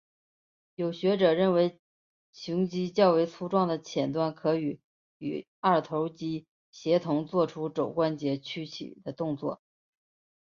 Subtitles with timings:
[0.73, 1.77] 有学者认为
[2.33, 4.79] 肱肌较为粗壮的浅端可与
[5.19, 9.61] 与肱二头肌协同作出肘关节屈曲的动作。